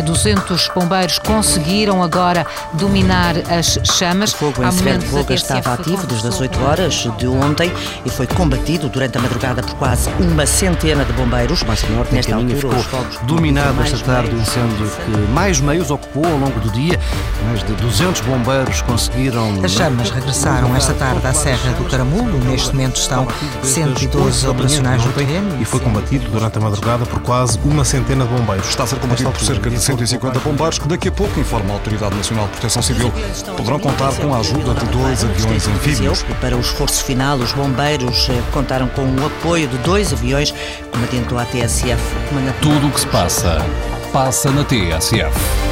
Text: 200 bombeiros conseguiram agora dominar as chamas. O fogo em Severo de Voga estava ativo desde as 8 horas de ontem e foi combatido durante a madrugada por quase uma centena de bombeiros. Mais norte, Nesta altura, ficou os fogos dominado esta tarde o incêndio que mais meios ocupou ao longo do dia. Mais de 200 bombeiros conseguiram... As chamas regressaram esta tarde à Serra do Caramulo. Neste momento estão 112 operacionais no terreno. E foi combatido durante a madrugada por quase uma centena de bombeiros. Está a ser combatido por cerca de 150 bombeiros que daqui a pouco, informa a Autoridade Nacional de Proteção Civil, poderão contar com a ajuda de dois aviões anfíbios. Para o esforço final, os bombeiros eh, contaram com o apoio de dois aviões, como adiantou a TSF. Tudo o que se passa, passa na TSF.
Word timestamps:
200 0.00 0.70
bombeiros 0.74 1.18
conseguiram 1.18 2.02
agora 2.02 2.46
dominar 2.74 3.34
as 3.50 3.78
chamas. 3.84 4.32
O 4.32 4.36
fogo 4.36 4.64
em 4.64 4.70
Severo 4.70 4.98
de 4.98 5.06
Voga 5.06 5.34
estava 5.34 5.74
ativo 5.74 6.06
desde 6.06 6.28
as 6.28 6.40
8 6.40 6.62
horas 6.64 7.08
de 7.18 7.26
ontem 7.26 7.72
e 8.04 8.10
foi 8.10 8.26
combatido 8.26 8.88
durante 8.88 9.18
a 9.18 9.20
madrugada 9.20 9.62
por 9.62 9.74
quase 9.74 10.08
uma 10.20 10.46
centena 10.46 11.04
de 11.04 11.12
bombeiros. 11.12 11.62
Mais 11.64 11.82
norte, 11.90 12.14
Nesta 12.14 12.34
altura, 12.34 12.56
ficou 12.56 12.74
os 12.74 12.86
fogos 12.86 13.18
dominado 13.24 13.82
esta 13.82 13.98
tarde 13.98 14.34
o 14.34 14.40
incêndio 14.40 14.90
que 15.04 15.32
mais 15.32 15.60
meios 15.60 15.90
ocupou 15.90 16.24
ao 16.24 16.38
longo 16.38 16.60
do 16.60 16.70
dia. 16.70 16.98
Mais 17.46 17.62
de 17.64 17.72
200 17.74 18.20
bombeiros 18.22 18.80
conseguiram... 18.82 19.62
As 19.64 19.72
chamas 19.72 20.10
regressaram 20.10 20.74
esta 20.76 20.94
tarde 20.94 21.26
à 21.26 21.34
Serra 21.34 21.72
do 21.72 21.84
Caramulo. 21.84 22.38
Neste 22.44 22.72
momento 22.72 22.96
estão 22.96 23.26
112 23.62 24.46
operacionais 24.46 25.04
no 25.04 25.12
terreno. 25.12 25.60
E 25.60 25.64
foi 25.64 25.80
combatido 25.80 26.30
durante 26.30 26.58
a 26.58 26.60
madrugada 26.60 27.04
por 27.04 27.20
quase 27.20 27.58
uma 27.64 27.84
centena 27.84 28.24
de 28.24 28.30
bombeiros. 28.32 28.68
Está 28.68 28.84
a 28.84 28.86
ser 28.86 28.98
combatido 28.98 29.30
por 29.30 29.40
cerca 29.40 29.68
de 29.68 29.81
150 29.82 30.38
bombeiros 30.40 30.78
que 30.78 30.86
daqui 30.86 31.08
a 31.08 31.12
pouco, 31.12 31.38
informa 31.40 31.70
a 31.70 31.72
Autoridade 31.74 32.14
Nacional 32.14 32.46
de 32.46 32.52
Proteção 32.52 32.82
Civil, 32.82 33.12
poderão 33.56 33.78
contar 33.78 34.14
com 34.14 34.32
a 34.34 34.38
ajuda 34.38 34.74
de 34.74 34.86
dois 34.86 35.24
aviões 35.24 35.66
anfíbios. 35.66 36.22
Para 36.40 36.56
o 36.56 36.60
esforço 36.60 37.04
final, 37.04 37.36
os 37.38 37.52
bombeiros 37.52 38.28
eh, 38.28 38.42
contaram 38.52 38.88
com 38.88 39.02
o 39.02 39.26
apoio 39.26 39.66
de 39.66 39.78
dois 39.78 40.12
aviões, 40.12 40.54
como 40.90 41.04
adiantou 41.04 41.38
a 41.38 41.44
TSF. 41.44 42.00
Tudo 42.60 42.86
o 42.86 42.90
que 42.90 43.00
se 43.00 43.06
passa, 43.08 43.58
passa 44.12 44.50
na 44.50 44.64
TSF. 44.64 45.71